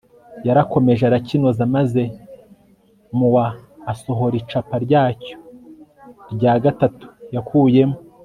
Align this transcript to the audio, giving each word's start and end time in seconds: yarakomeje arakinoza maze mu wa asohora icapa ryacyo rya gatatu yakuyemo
yarakomeje 0.47 1.03
arakinoza 1.05 1.63
maze 1.75 2.01
mu 3.17 3.27
wa 3.35 3.47
asohora 3.91 4.35
icapa 4.41 4.75
ryacyo 4.85 5.35
rya 6.33 6.53
gatatu 6.63 7.05
yakuyemo 7.35 7.97